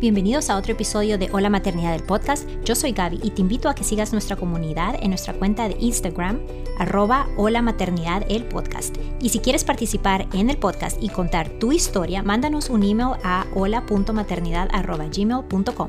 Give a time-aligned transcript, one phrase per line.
[0.00, 2.48] Bienvenidos a otro episodio de Hola Maternidad del podcast.
[2.64, 5.76] Yo soy Gaby y te invito a que sigas nuestra comunidad en nuestra cuenta de
[5.78, 6.40] Instagram,
[6.78, 8.96] arroba Hola Maternidad el podcast.
[9.20, 13.44] Y si quieres participar en el podcast y contar tu historia, mándanos un email a
[13.54, 15.88] hola.maternidad.gmail.com.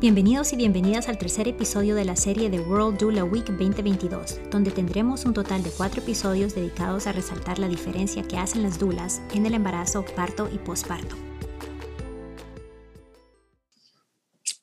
[0.00, 4.70] Bienvenidos y bienvenidas al tercer episodio de la serie de World Doula Week 2022, donde
[4.70, 9.20] tendremos un total de cuatro episodios dedicados a resaltar la diferencia que hacen las doulas
[9.34, 11.14] en el embarazo, parto y posparto.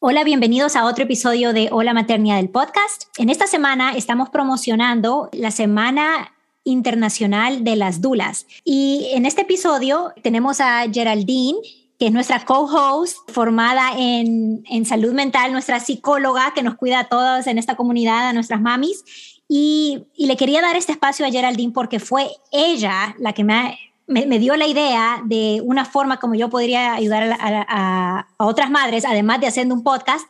[0.10, 3.10] Hola, bienvenidos a otro episodio de Hola Maternidad del podcast.
[3.18, 6.32] En esta semana estamos promocionando la Semana
[6.64, 8.48] Internacional de las Dulas.
[8.64, 11.58] Y en este episodio tenemos a Geraldine,
[12.00, 17.10] que es nuestra co-host formada en, en, salud mental, nuestra psicóloga que nos cuida a
[17.10, 19.04] todos en esta comunidad, a nuestras mamis.
[19.50, 23.78] Y, y le quería dar este espacio a Geraldine porque fue ella la que me
[24.08, 29.42] me, dio la idea de una forma como yo podría ayudar a, otras madres, además
[29.42, 30.28] de haciendo un podcast,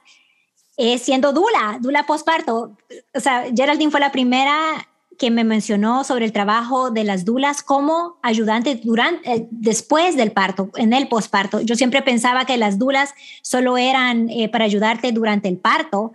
[0.75, 2.75] es siendo dula, dula postparto.
[3.13, 7.63] O sea, Geraldine fue la primera que me mencionó sobre el trabajo de las dulas
[7.63, 11.61] como ayudante durante, eh, después del parto, en el posparto.
[11.61, 16.13] Yo siempre pensaba que las dulas solo eran eh, para ayudarte durante el parto,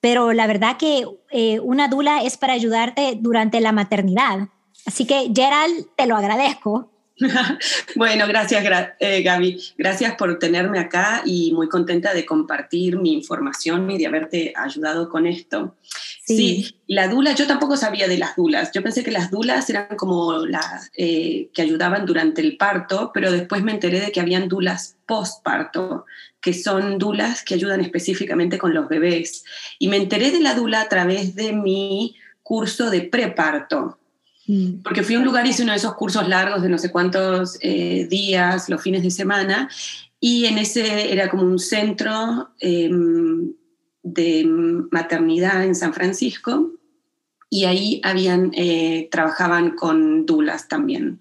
[0.00, 4.48] pero la verdad que eh, una dula es para ayudarte durante la maternidad.
[4.86, 6.93] Así que Gerald, te lo agradezco.
[7.96, 8.64] bueno, gracias
[8.98, 9.60] eh, Gaby.
[9.78, 15.08] Gracias por tenerme acá y muy contenta de compartir mi información y de haberte ayudado
[15.08, 15.76] con esto.
[16.26, 16.76] Sí.
[16.86, 18.70] la dula, yo tampoco sabía de las dulas.
[18.72, 23.30] Yo pensé que las dulas eran como las eh, que ayudaban durante el parto, pero
[23.30, 26.06] después me enteré de que habían dulas postparto,
[26.40, 29.44] que son dulas que ayudan específicamente con los bebés.
[29.78, 33.98] Y me enteré de la dula a través de mi curso de preparto.
[34.82, 37.56] Porque fui a un lugar, hice uno de esos cursos largos de no sé cuántos
[37.60, 39.70] eh, días, los fines de semana,
[40.20, 43.54] y en ese era como un centro em,
[44.02, 44.44] de
[44.90, 46.72] maternidad en San Francisco,
[47.48, 51.20] y ahí habían, eh, trabajaban con dulas también.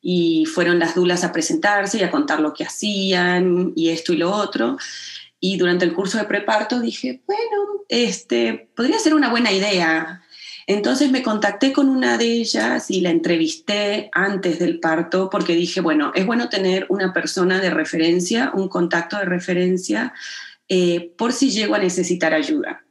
[0.00, 4.16] Y fueron las dulas a presentarse y a contar lo que hacían y esto y
[4.16, 4.78] lo otro.
[5.38, 10.22] Y durante el curso de preparto dije, bueno, este, podría ser una buena idea
[10.66, 15.80] entonces me contacté con una de ellas y la entrevisté antes del parto porque dije,
[15.80, 20.12] bueno, es bueno tener una persona de referencia, un contacto de referencia,
[20.68, 22.82] eh, por si llego a necesitar ayuda.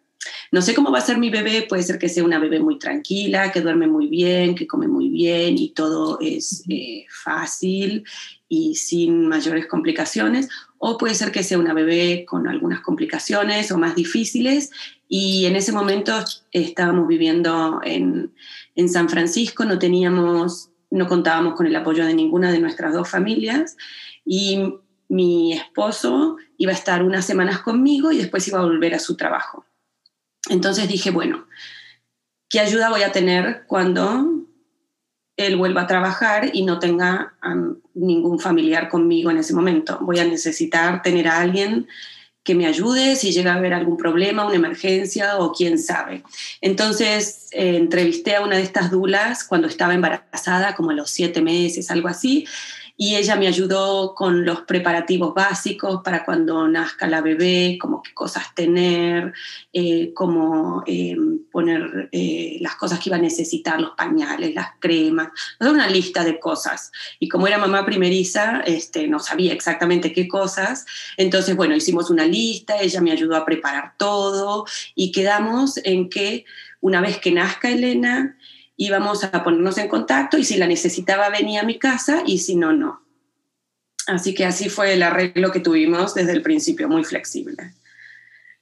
[0.52, 2.80] No sé cómo va a ser mi bebé, puede ser que sea una bebé muy
[2.80, 8.06] tranquila, que duerme muy bien, que come muy bien y todo es eh, fácil
[8.48, 10.48] y sin mayores complicaciones,
[10.78, 14.72] o puede ser que sea una bebé con algunas complicaciones o más difíciles
[15.08, 16.14] y en ese momento
[16.52, 18.34] estábamos viviendo en,
[18.76, 23.10] en San Francisco, no teníamos, no contábamos con el apoyo de ninguna de nuestras dos
[23.10, 23.78] familias
[24.26, 24.74] y
[25.08, 29.16] mi esposo iba a estar unas semanas conmigo y después iba a volver a su
[29.16, 29.66] trabajo.
[30.50, 31.48] Entonces dije, bueno,
[32.50, 34.46] ¿qué ayuda voy a tener cuando
[35.38, 37.36] él vuelva a trabajar y no tenga
[37.94, 40.00] ningún familiar conmigo en ese momento?
[40.02, 41.88] Voy a necesitar tener a alguien
[42.46, 46.22] que me ayude si llega a haber algún problema, una emergencia o quién sabe.
[46.62, 51.42] Entonces eh, entrevisté a una de estas dulas cuando estaba embarazada, como a los siete
[51.42, 52.46] meses, algo así,
[52.98, 58.14] y ella me ayudó con los preparativos básicos para cuando nazca la bebé, como qué
[58.14, 59.34] cosas tener,
[59.74, 61.18] eh, cómo eh,
[61.52, 65.30] poner eh, las cosas que iba a necesitar, los pañales, las cremas,
[65.60, 66.92] una lista de cosas.
[67.20, 70.86] Y como era mamá primeriza, este, no sabía exactamente qué cosas,
[71.18, 76.46] entonces, bueno, hicimos una lista, ella me ayudó a preparar todo y quedamos en que
[76.80, 78.38] una vez que nazca Elena,
[78.78, 82.56] íbamos a ponernos en contacto y si la necesitaba venía a mi casa y si
[82.56, 83.02] no, no.
[84.08, 87.74] Así que así fue el arreglo que tuvimos desde el principio, muy flexible.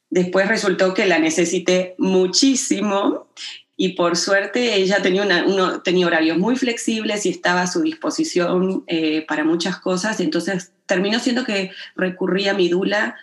[0.09, 3.27] Después resultó que la necesité muchísimo
[3.75, 8.83] y por suerte ella tenía, una, tenía horarios muy flexibles y estaba a su disposición
[8.87, 10.19] eh, para muchas cosas.
[10.19, 13.15] Entonces terminó siendo que recurría a mi dula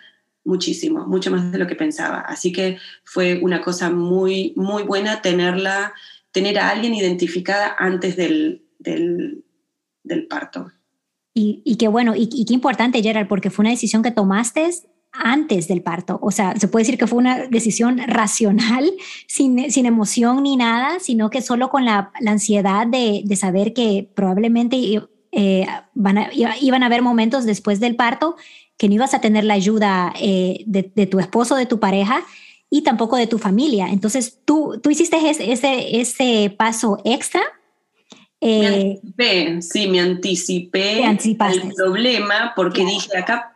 [0.43, 2.19] muchísimo, mucho más de lo que pensaba.
[2.19, 5.93] Así que fue una cosa muy, muy buena tenerla
[6.31, 9.43] tener a alguien identificada antes del, del,
[10.29, 10.71] parto.
[11.33, 14.69] Y, y, qué bueno, y, qué importante, Gerald, porque fue una decisión que tomaste
[15.11, 16.19] antes del parto.
[16.21, 18.91] O sea, se puede decir que fue una decisión racional,
[19.27, 24.09] sin, sin emoción ni nada, sino que solo con la, ansiedad de, de, saber que
[24.15, 24.77] probablemente
[25.31, 26.17] eh, van
[26.59, 28.35] iban a haber momentos después del parto
[28.77, 32.23] que no ibas a tener la ayuda eh, de, de, tu esposo, de tu pareja,
[32.71, 33.89] y tampoco de tu familia.
[33.89, 37.41] Entonces, tú, tú hiciste ese, ese, paso extra.
[38.41, 43.51] me eh, anticipé, sí, me anticipé el problema porque dije acá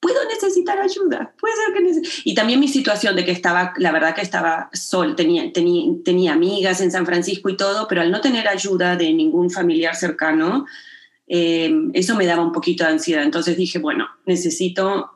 [0.00, 4.14] puedo necesitar ayuda, puede ser que Y también mi situación de que estaba, la verdad
[4.14, 8.20] que estaba sol, tenía, tenía, tenía amigas en San Francisco y todo, pero al no
[8.20, 10.66] tener ayuda de ningún familiar cercano,
[11.26, 13.24] eh, eso me daba un poquito de ansiedad.
[13.24, 15.10] Entonces dije, bueno, necesito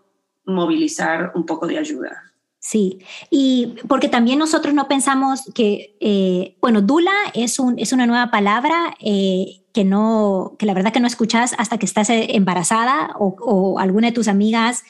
[0.45, 2.32] movilizar un poco de ayuda.
[2.65, 8.07] Sí, y porque también nosotros no pensamos que, eh, bueno, Dula es, un, es una
[8.07, 13.17] nueva palabra eh, que no, que la verdad que no escuchas hasta que estás embarazada
[13.19, 14.85] o, o alguna de tus amigas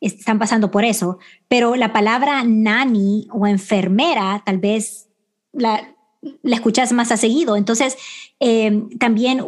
[0.00, 5.10] están pasando por eso, pero la palabra nani o enfermera tal vez
[5.52, 5.94] la,
[6.42, 7.56] la escuchas más a seguido.
[7.56, 7.98] Entonces,
[8.40, 9.44] eh, también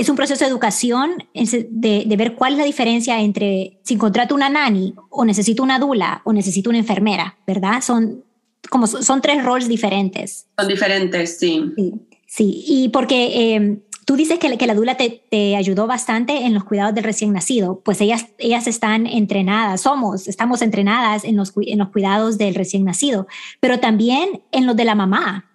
[0.00, 4.48] es un proceso de educación de, ver cuál es la diferencia entre si contrato una
[4.48, 7.80] nani o necesito una dula o necesito una enfermera, ¿verdad?
[7.82, 8.24] Son
[8.70, 10.46] como son tres roles diferentes.
[10.58, 11.72] Son diferentes, sí.
[12.26, 16.54] Sí, y porque em, tú dices que, que la dula te, te, ayudó bastante en
[16.54, 21.52] los cuidados del recién nacido, pues ellas, ellas están entrenadas, somos, estamos entrenadas en los,
[21.56, 23.26] en los cuidados del recién nacido,
[23.60, 25.48] pero también en los de la mamá,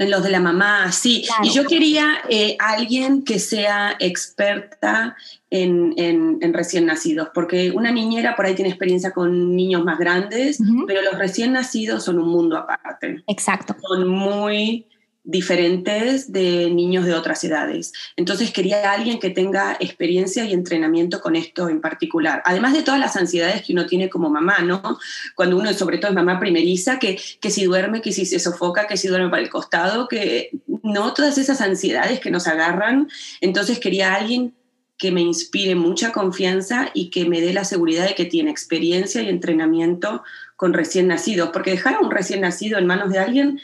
[0.00, 1.26] en los de la mamá, sí.
[1.42, 5.14] Y yo quería eh, alguien que sea experta
[5.50, 10.58] en, en, recién nacidos, porque una niñera por ahí tiene experiencia con niños más grandes,
[10.86, 13.22] pero los recién nacidos son un mundo aparte.
[13.26, 13.76] Exacto.
[13.86, 14.86] Son muy
[15.22, 17.92] diferentes de niños de otras edades.
[18.16, 22.42] Entonces quería alguien que tenga experiencia y entrenamiento con esto en particular.
[22.46, 24.98] Además de todas las ansiedades que uno tiene como mamá, ¿no?
[25.34, 28.86] Cuando uno sobre todo es mamá primeriza, que, que si duerme, que si se sofoca,
[28.86, 30.50] que si duerme para el costado, que
[30.82, 33.08] no, todas esas ansiedades que nos agarran.
[33.40, 34.54] Entonces quería alguien
[34.96, 39.22] que me inspire mucha confianza y que me dé la seguridad de que tiene experiencia
[39.22, 40.22] y entrenamiento
[40.56, 43.60] con recién nacidos, porque dejar a un recién nacido en manos de alguien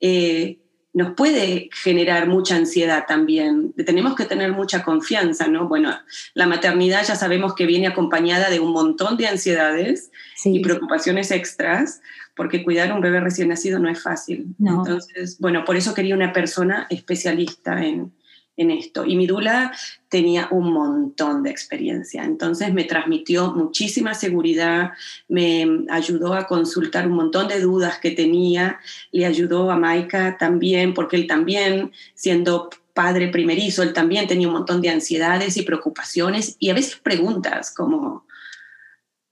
[0.00, 0.58] eh,
[0.98, 3.72] nos puede generar mucha ansiedad también.
[3.86, 5.68] Tenemos que tener mucha confianza, ¿no?
[5.68, 5.96] Bueno,
[6.34, 10.10] la maternidad ya sabemos que viene acompañada de un montón de ansiedades
[10.44, 12.00] y preocupaciones extras,
[12.34, 14.56] porque cuidar a un bebé recién nacido no es fácil.
[14.58, 18.12] Entonces, bueno, por eso quería una persona especialista en,
[18.58, 19.06] en esto.
[19.06, 19.72] Y mi dula
[20.10, 24.92] tenía un montón de experiencia, entonces me transmitió muchísima seguridad,
[25.28, 28.80] me ayudó a consultar un montón de dudas que tenía,
[29.12, 34.54] le ayudó a Maika también, porque él también, siendo padre primerizo, él también tenía un
[34.54, 38.26] montón de ansiedades y preocupaciones y a veces preguntas como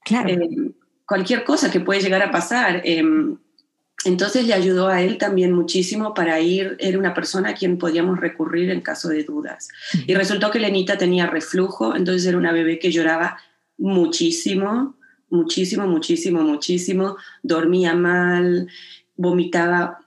[0.05, 0.28] claro.
[0.28, 0.73] Eh,
[1.05, 2.82] cualquier cosa que puede llegar a pasar.
[2.84, 3.38] Em,
[4.06, 8.18] entonces le ayudó a él también muchísimo para ir, era una persona a quien podíamos
[8.18, 9.68] recurrir en caso de dudas.
[10.06, 13.38] Y resultó que Lenita tenía reflujo, entonces era una bebé que lloraba
[13.76, 14.96] muchísimo,
[15.28, 18.68] muchísimo, muchísimo, muchísimo, dormía mal,
[19.16, 19.98] vomitaba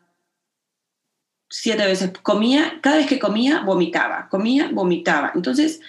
[1.50, 5.32] siete veces, comía, cada vez que comía, vomitaba, comía, vomitaba.
[5.36, 5.82] Entonces,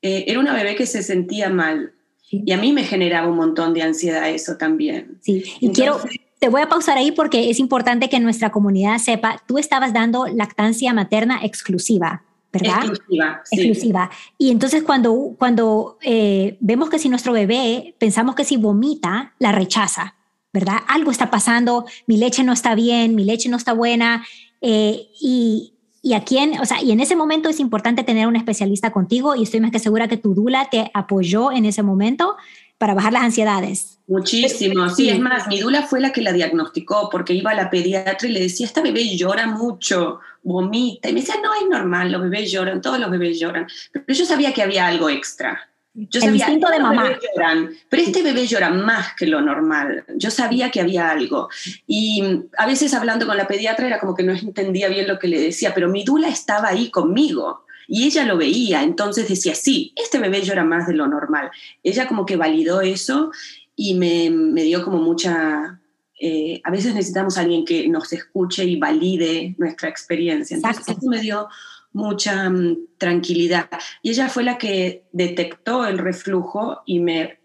[0.00, 1.92] eh, era una bebé que se sentía mal.
[2.30, 5.18] Y a mí me generaba un montón de ansiedad eso también.
[5.20, 6.00] Sí, y quiero
[6.42, 10.26] te voy a pausar ahí porque es importante que nuestra comunidad sepa, tú estabas dando
[10.26, 12.84] lactancia materna exclusiva, ¿verdad?
[12.84, 13.42] Exclusiva.
[13.44, 13.60] Sí.
[13.60, 14.10] Exclusiva.
[14.38, 19.52] Y entonces cuando, cuando eh, vemos que si nuestro bebé, pensamos que si vomita, la
[19.52, 20.16] rechaza,
[20.52, 20.78] ¿verdad?
[20.88, 24.26] Algo está pasando, mi leche no está bien, mi leche no está buena.
[24.60, 28.34] Eh, y, y a quién, o sea, y en ese momento es importante tener un
[28.34, 32.34] especialista contigo y estoy más que segura que tu dula te apoyó en ese momento
[32.82, 34.00] para bajar las ansiedades.
[34.08, 37.70] Muchísimo, sí, es más, mi dula fue la que la diagnosticó porque iba a la
[37.70, 42.10] pediatra y le decía, esta bebé llora mucho, vomita, y me decía, no, es normal,
[42.10, 45.70] los bebés lloran, todos los bebés lloran, pero yo sabía que había algo extra.
[45.94, 47.08] Yo El sabía, instinto de mamá.
[47.36, 50.04] Lloran, pero este bebé llora más que lo normal.
[50.16, 51.50] Yo sabía que había algo.
[51.86, 52.24] Y
[52.58, 55.40] a veces hablando con la pediatra era como que no entendía bien lo que le
[55.40, 57.64] decía, pero mi dula estaba ahí conmigo.
[57.88, 61.50] Y ella lo veía, entonces decía, sí, este bebé llora más de lo normal.
[61.82, 63.30] Ella como que validó eso
[63.76, 65.80] y me, me dio como mucha...
[66.24, 70.54] Eh, a veces necesitamos a alguien que nos escuche y valide nuestra experiencia.
[70.54, 71.48] Entonces eso me dio
[71.92, 73.68] mucha mm, tranquilidad.
[74.02, 77.40] Y ella fue la que detectó el reflujo y me,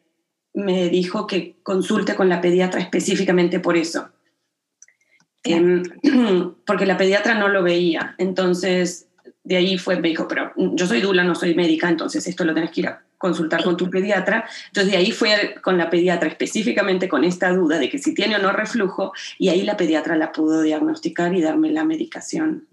[0.54, 4.10] me dijo que consulte con la pediatra específicamente por eso.
[5.44, 5.84] Em,
[6.66, 8.16] porque la pediatra no lo veía.
[8.18, 9.07] Entonces
[9.48, 12.54] de ahí fue, me dijo, pero yo soy dula, no soy médica, entonces esto lo
[12.54, 14.46] tenés que ir a consultar con tu pediatra.
[14.68, 18.36] Entonces de ahí fue con la pediatra específicamente con esta duda de que si tiene
[18.36, 22.68] o no reflujo y ahí la pediatra la pudo diagnosticar y darme la medicación.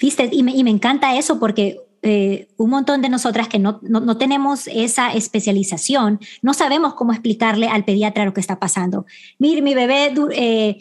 [0.00, 3.78] Viste, y me, y me encanta eso porque eh, un montón de nosotras que no,
[3.82, 9.04] no, no, tenemos esa especialización, no sabemos cómo explicarle al pediatra lo que está pasando.
[9.38, 10.14] Mire, mi bebé...
[10.32, 10.78] Eh,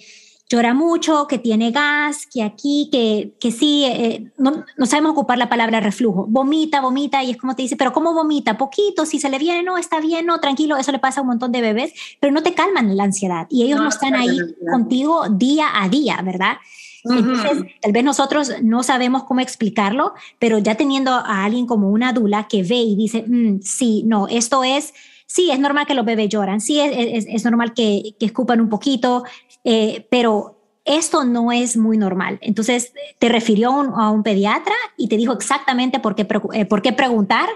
[0.49, 5.37] llora mucho, que tiene gas, que aquí, que, que sí, eh, no, no, sabemos ocupar
[5.37, 6.25] la palabra reflujo.
[6.27, 8.57] Vomita, vomita y es como te dice, pero ¿cómo vomita?
[8.57, 11.29] Poquito, si se le viene, no, está bien, no, tranquilo, eso le pasa a un
[11.29, 14.39] montón de bebés, pero no te calman la ansiedad y ellos no, están ahí
[14.71, 16.57] contigo día a día, ¿verdad?
[17.03, 22.11] Entonces, tal vez nosotros no sabemos cómo explicarlo, pero ya teniendo a alguien como una
[22.11, 24.93] dula que ve y dice, mm, sí, no, esto es
[25.27, 28.69] sí, es normal que los bebés lloran, sí, es, es, normal que, que, escupan un
[28.69, 29.23] poquito,
[29.69, 32.39] eh, pero esto no es muy normal.
[32.41, 36.93] Entonces, te refirió a un pediatra y te dijo exactamente por qué, eh, por qué
[36.93, 37.49] preguntar.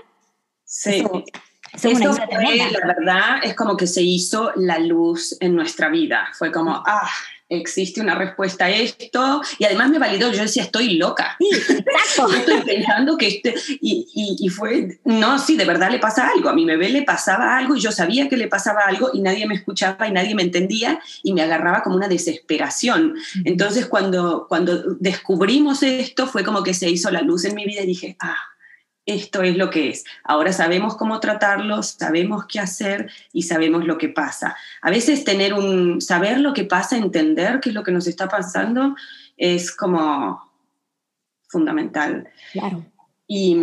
[0.65, 1.05] Sí.
[1.73, 6.27] Eso, fue, la verdad, es como que se hizo la luz en nuestra vida.
[6.37, 7.09] Fue como, ah,
[7.51, 11.35] existe una respuesta a esto, y además me validó, yo decía, estoy loca.
[11.39, 12.33] Sí, exacto.
[12.33, 14.07] estoy pensando que este, y,
[14.39, 17.75] y, fue, no, sí, de verdad le pasa algo, a mi bebé le pasaba algo
[17.75, 20.99] y yo sabía que le pasaba algo y nadie me escuchaba y nadie me entendía
[21.23, 23.15] y me agarraba como una desesperación.
[23.43, 27.81] Entonces cuando, cuando descubrimos esto fue como que se hizo la luz en mi vida
[27.81, 28.37] y dije, ah,
[29.13, 30.03] esto es lo que es.
[30.23, 34.55] Ahora sabemos cómo tratarlo, sabemos qué hacer y sabemos lo que pasa.
[34.81, 38.27] A veces tener un, saber lo que pasa, entender qué es lo que nos está
[38.27, 38.95] pasando,
[39.37, 40.41] es como
[41.47, 42.29] fundamental.
[42.53, 42.85] Claro.
[43.27, 43.55] Y,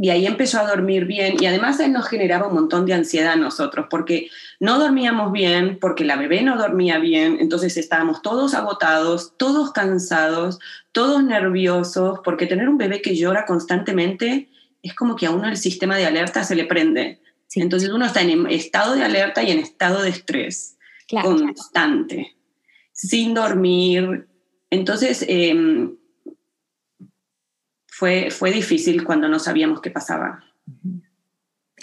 [0.00, 3.32] y, ahí empezó a dormir bien y además él nos generaba un montón de ansiedad
[3.32, 8.54] a nosotros porque no dormíamos bien, porque la bebé no dormía bien, entonces estábamos todos
[8.54, 10.60] agotados, todos cansados,
[10.92, 14.48] todos nerviosos, porque tener un bebé que llora constantemente
[14.82, 17.20] es como que a uno el sistema de alerta se le prende.
[17.54, 20.76] Entonces uno está en estado de alerta y en estado de estrés
[21.22, 22.36] constante,
[22.92, 24.28] sin dormir.
[24.70, 25.96] Entonces em,
[27.86, 30.44] fue, fue difícil cuando no sabíamos qué pasaba.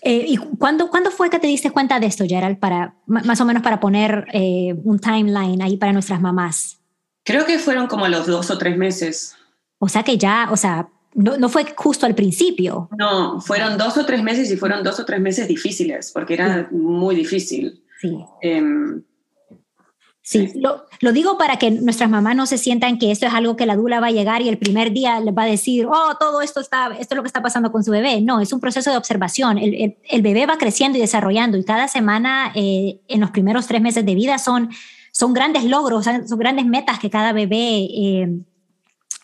[0.01, 3.45] Eh, ¿Y cuándo, cuándo fue que te diste cuenta de esto, Gerald, para, más o
[3.45, 6.79] menos para poner eh, un timeline ahí para nuestras mamás?
[7.23, 9.35] Creo que fueron como los dos o tres meses.
[9.79, 12.89] O sea que ya, o sea, no, no, fue justo al principio.
[12.97, 16.67] No, fueron dos o tres meses y fueron dos o tres meses difíciles, porque era
[16.71, 17.81] muy difícil.
[18.01, 18.17] Sí.
[18.41, 19.01] Em,
[20.21, 23.55] sí, lo, lo, digo para que nuestras mamás no se sientan que esto es algo
[23.55, 26.17] que la dula va a llegar y el primer día les va a decir, oh,
[26.19, 28.19] todo esto está, esto es lo que está pasando con su bebé.
[28.19, 29.57] No, es un proceso de observación.
[29.57, 33.81] El, el, bebé va creciendo y desarrollando y cada semana eh, en los primeros tres
[33.81, 34.69] meses de vida son,
[35.13, 38.27] son grandes logros, son grandes metas que cada bebé eh,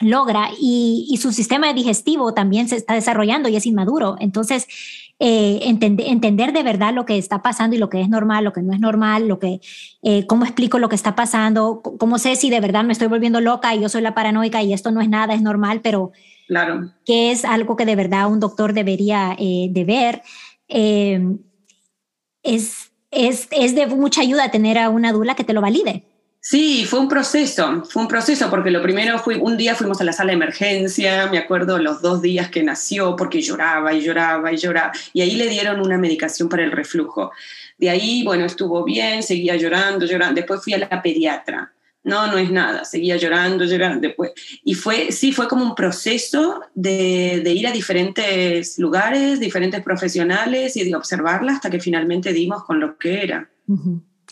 [0.03, 4.15] logra y, su sistema digestivo también se está desarrollando y es inmaduro.
[4.19, 4.67] Entonces,
[5.19, 8.61] eh, entender de verdad lo que está pasando y lo que es normal, lo que
[8.61, 9.61] no es normal, lo que,
[10.01, 13.39] eh, cómo explico lo que está pasando, cómo sé si de verdad me estoy volviendo
[13.41, 16.11] loca y yo soy la paranoica y esto no es nada, es normal, pero
[16.47, 16.91] claro.
[17.05, 20.21] que es algo que de verdad un doctor debería eh, de ver.
[22.43, 26.10] es, es, es de mucha ayuda tener a una dula que te lo valide.
[26.43, 30.03] Sí, fue un proceso, fue un proceso, porque lo primero fue, un día fuimos a
[30.03, 34.51] la sala de emergencia, me acuerdo los dos días que nació, porque lloraba y lloraba
[34.51, 37.31] y lloraba, y ahí le dieron una medicación para el reflujo.
[37.77, 41.71] De ahí, bueno, estuvo bien, seguía llorando, llorando, después fui a la pediatra.
[42.03, 44.31] No, no es nada, seguía llorando, llorando después.
[44.63, 50.75] Y fue, sí, fue como un proceso de, de ir a diferentes lugares, diferentes profesionales
[50.75, 53.47] y de observarla hasta que finalmente dimos con lo que era.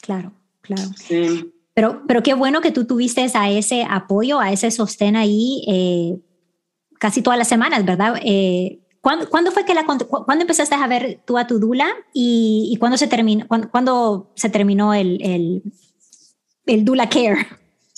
[0.01, 0.89] Claro, claro.
[0.97, 1.53] Sí.
[1.79, 6.19] Pero, pero qué bueno que tú tuviste a ese apoyo, a ese sostén ahí eh,
[6.99, 8.15] casi todas las semanas, ¿verdad?
[8.21, 12.69] Eh, ¿cuándo, ¿cuándo, fue que la, cuándo empezaste a ver tú a tu dula y,
[12.69, 15.63] y cuándo se terminó, cuándo, se terminó el, el,
[16.65, 17.47] el dula care?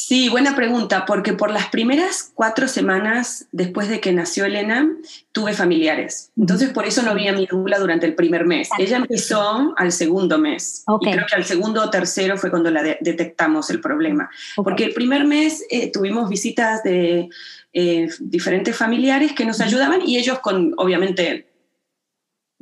[0.03, 4.89] Sí, buena pregunta, porque por las primeras cuatro semanas después de que nació Elena,
[5.31, 6.31] tuve familiares.
[6.35, 8.67] Entonces, por eso no vi a mi dula durante el primer mes.
[8.79, 10.83] Ella empezó al segundo mes.
[11.01, 14.31] Y creo que al segundo o tercero fue cuando la detectamos el problema.
[14.55, 17.29] Porque el primer mes eh, tuvimos visitas de
[17.71, 21.50] eh, diferentes familiares que nos ayudaban y ellos con, obviamente,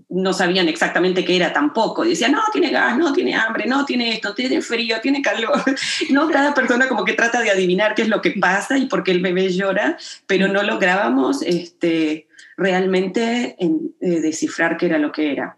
[0.09, 2.03] no sabían exactamente qué era tampoco.
[2.03, 5.61] decían, no, tiene gas, no, tiene hambre, no, tiene esto, tiene frío, tiene calor.
[6.09, 9.03] No, cada persona como que trata de adivinar qué es lo que pasa y por
[9.03, 15.11] qué el bebé llora, pero no lográbamos este, realmente en, eh, descifrar qué era lo
[15.11, 15.57] que era.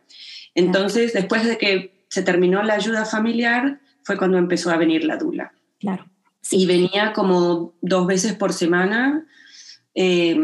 [0.53, 5.15] Entonces, después de que se terminó la ayuda familiar, fue cuando empezó a venir la
[5.15, 5.53] dula.
[5.79, 6.05] Claro.
[6.50, 9.25] Y venía como dos veces por semana.
[9.96, 10.38] Eh,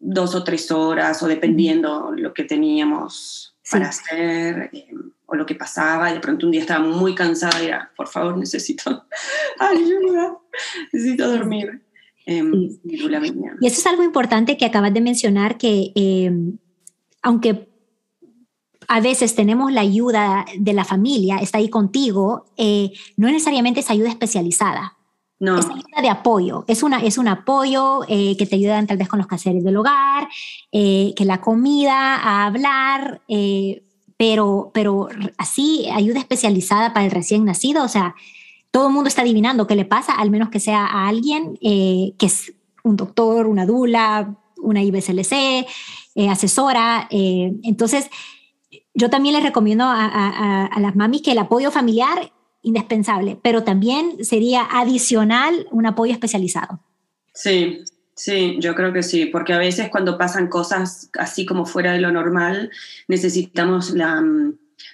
[0.00, 4.88] dos o tres horas o dependiendo lo que teníamos para hacer eh,
[5.26, 6.10] o lo que pasaba.
[6.10, 9.04] Y de pronto un día estaba muy cansada y era, por favor, necesito
[9.58, 10.38] ayuda,
[10.92, 11.82] necesito dormir.
[12.26, 12.52] Em,
[12.84, 16.58] y, eso es algo importante que acabas de mencionar, que em,
[17.22, 17.68] aunque
[18.88, 23.90] a veces tenemos la ayuda de la familia, está ahí contigo, eh, no necesariamente es
[23.90, 24.96] ayuda especializada.
[25.40, 25.58] No.
[25.58, 29.08] Es ayuda de apoyo, es, una, es un apoyo eh, que te ayudan tal vez
[29.08, 30.28] con los caseres del hogar,
[30.70, 33.82] eh, que la comida, a hablar, eh,
[34.18, 38.14] pero, pero así ayuda especializada para el recién nacido, o sea,
[38.70, 42.14] todo el mundo está adivinando qué le pasa, al menos que sea a alguien que
[42.20, 42.52] es
[42.84, 45.66] un doctor, una dula, una IBCLC,
[46.28, 47.08] asesora.
[47.10, 48.10] entonces,
[48.94, 52.30] yo también les recomiendo a, a las mamis que el apoyo familiar
[52.62, 56.80] indispensable, pero también sería adicional un apoyo especializado.
[57.32, 61.92] Sí, sí, yo creo que sí, porque a veces cuando pasan cosas así como fuera
[61.92, 62.70] de lo normal,
[63.08, 64.22] necesitamos la,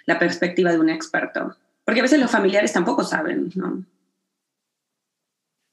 [0.07, 3.85] la perspectiva de un experto, porque a veces los familiares tampoco saben, ¿no?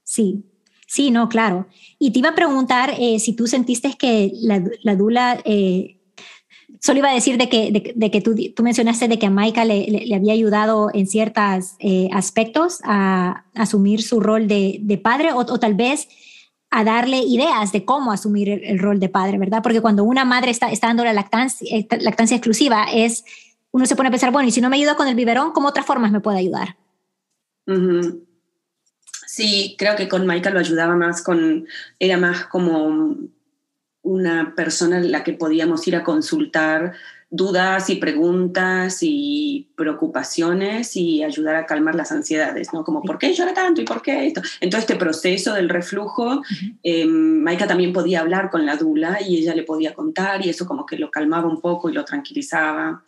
[0.03, 0.43] Sí,
[0.87, 1.67] sí, no, claro.
[1.97, 5.97] Y te iba a preguntar eh, si tú sentiste que la, la dula eh,
[6.79, 9.65] Solo iba a decir de que, de, que tú, tú, mencionaste de que a Maika
[9.65, 15.31] le, le, había ayudado en ciertos eh, aspectos a, asumir su rol de, de padre
[15.31, 16.07] o, o, tal vez
[16.69, 19.61] a darle ideas de cómo asumir el, rol de padre, ¿verdad?
[19.61, 23.23] Porque cuando una madre está, está dando la lactancia, eh, lactancia exclusiva, es,
[23.71, 25.67] uno se pone a pensar, bueno, y si no me ayuda con el biberón, ¿cómo
[25.67, 26.75] otras formas me puede ayudar?
[29.27, 31.67] Sí, creo que con Maika lo ayudaba más con,
[31.99, 33.17] era más como
[34.03, 36.93] una persona en la que podíamos ir a consultar
[37.35, 42.83] dudas y preguntas y preocupaciones y ayudar a calmar las ansiedades, ¿no?
[42.83, 44.43] Como, ¿por qué llora tanto y por qué esto?
[44.61, 46.43] En todo este proceso del reflujo,
[46.83, 50.67] eh, Maika también podía hablar con la dula y ella le podía contar y eso
[50.67, 53.03] como que lo calmaba un poco y lo tranquilizaba.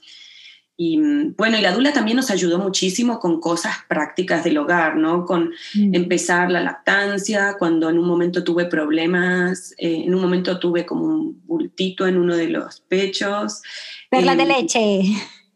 [0.78, 4.98] Y mm, bueno, y la dula también nos ayudó muchísimo con cosas prácticas del hogar,
[4.98, 5.26] ¿no?
[5.26, 5.96] Con mm.
[5.96, 11.06] empezar la lactancia, cuando en un momento tuve problemas, eh, en un momento tuve como
[11.06, 13.62] un bultito en uno de los pechos.
[14.10, 15.02] Perla de leche.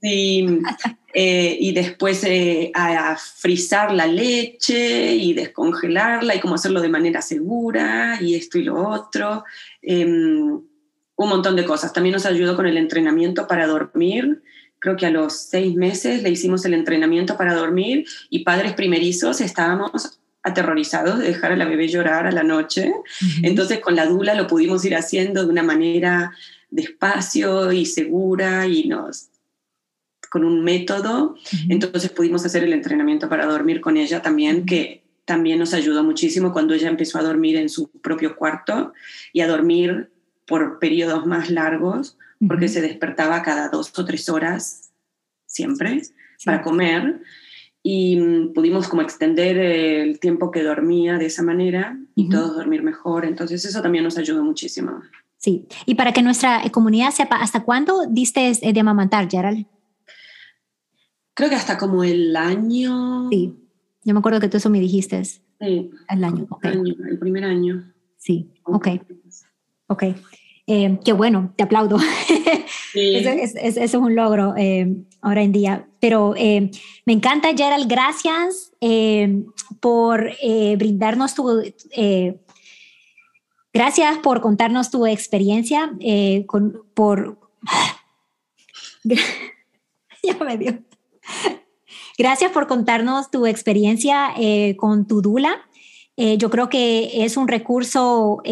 [0.01, 0.47] Sí,
[1.13, 7.21] eh, y después eh, a, frizar la leche y descongelarla y cómo hacerlo de manera
[7.21, 9.43] segura y esto y lo otro.
[9.81, 10.61] Em,
[11.19, 11.91] un montón de cosas.
[11.91, 14.41] También nos ayudó con el entrenamiento para dormir
[14.79, 19.41] creo que a los seis meses le hicimos el entrenamiento para dormir y padres primerizos
[19.41, 22.93] estábamos aterrorizados de dejar a la bebé llorar a la noche.
[23.43, 26.31] Entonces con la dula lo pudimos ir haciendo de una manera
[26.69, 29.29] despacio y segura y nos
[30.29, 31.35] con un método.
[31.69, 36.53] Entonces pudimos hacer el entrenamiento para dormir con ella también, que también nos ayudó muchísimo
[36.53, 38.93] cuando ella empezó a dormir en su propio cuarto
[39.33, 40.11] y a dormir
[40.45, 44.91] por periodos más largos porque se despertaba cada dos o tres horas
[45.45, 46.01] siempre
[46.45, 47.21] para comer
[47.83, 52.83] y mm, pudimos como extender el tiempo que dormía de esa manera y todos dormir
[52.83, 53.25] mejor.
[53.25, 55.01] Entonces eso también nos ayudó muchísimo.
[55.37, 59.65] Sí, y para que nuestra eh, comunidad sepa, ¿hasta cuándo diste eh, de amamantar, Gerald?
[61.33, 63.29] Creo que hasta como el año.
[63.29, 63.55] Sí,
[64.03, 65.23] yo me acuerdo que tú eso me dijiste.
[65.23, 65.39] Sí.
[65.59, 67.93] El año, el, el primer año.
[68.17, 68.87] Sí, ok.
[69.87, 70.03] Ok.
[70.71, 71.97] Eh, qué bueno, te aplaudo.
[72.93, 73.29] eso,
[73.81, 75.87] es, un logro eh, ahora en día.
[75.99, 76.69] Pero eh,
[77.05, 78.71] me encanta, Gerald, gracias
[79.79, 80.31] por
[80.77, 81.63] brindarnos tu...
[83.73, 85.91] gracias por contarnos tu experiencia,
[86.45, 87.39] con, por...
[89.03, 90.83] ya me dio.
[92.15, 94.35] Gracias por contarnos tu experiencia
[94.77, 95.67] con tu dula.
[96.15, 98.43] yo creo que es un recurso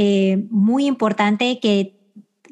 [0.49, 1.96] muy importante que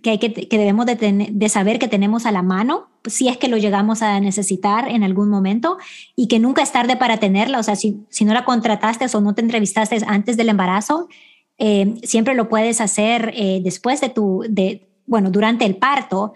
[0.06, 3.38] que, hay que, que debemos de, de, saber que tenemos a la mano, si es
[3.38, 5.80] que lo llegamos a necesitar en algún momento
[6.16, 7.58] y que nunca es tarde para tenerla.
[7.58, 11.10] O sea, si, si no la contrataste o no te entrevistaste antes del embarazo,
[11.58, 16.36] eh, siempre lo puedes hacer eh, después de tu, de, bueno, durante el parto.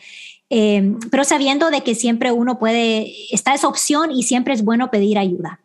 [0.50, 4.90] Eh, pero sabiendo de que siempre uno puede, está esa opción y siempre es bueno
[4.90, 5.60] pedir ayuda.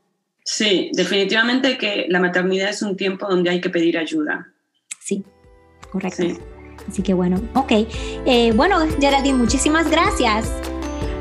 [0.44, 4.52] Sí, definitivamente que la maternidad es un tiempo donde hay que pedir ayuda.
[5.00, 5.24] Sí,
[5.90, 6.22] correcto.
[6.22, 6.36] Sí.
[6.88, 7.72] Así que bueno, ok.
[8.26, 10.50] Eh, bueno, Geraldine, muchísimas gracias.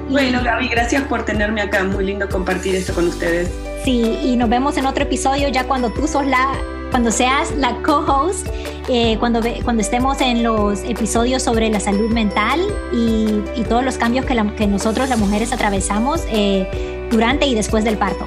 [0.10, 1.84] Bueno, Gaby, gracias por tenerme acá.
[1.84, 3.50] Muy lindo compartir esto con ustedes.
[3.84, 6.54] Sí, y nos vemos en otro episodio ya cuando tú sos la,
[6.92, 8.48] cuando seas la co-host,
[8.88, 12.60] eh, cuando, cuando estemos en los episodios sobre la salud mental
[12.94, 17.84] y, y todos los cambios que, que, nosotros las mujeres atravesamos eh, durante y después
[17.84, 18.26] del parto.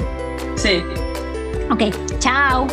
[0.56, 0.82] Sí.
[1.70, 2.66] Ok, chao.